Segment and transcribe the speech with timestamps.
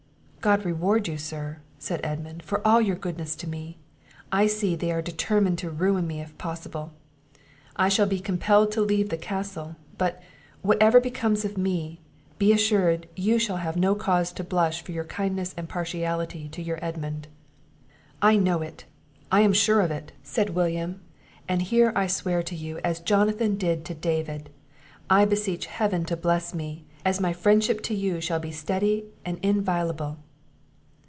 [0.43, 3.77] "God reward you, sir," said Edmund, "for all your goodness to me!
[4.31, 6.93] I see they are determined to ruin me if possible:
[7.75, 10.19] I shall be compelled to leave the castle; but,
[10.63, 11.99] whatever becomes of me,
[12.39, 16.61] be assured you shall have no cause to blush for your kindness and partiality to
[16.63, 17.27] your Edmund."
[18.19, 18.85] "I know it,
[19.31, 21.01] I am sure of it," said William;
[21.47, 24.49] "and here I swear to you, as Jonathan did to David,
[25.07, 29.37] I beseech Heaven to bless me, as my friendship to you shall be steady and
[29.43, 30.17] inviolable!"